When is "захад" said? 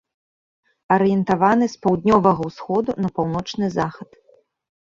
3.77-4.09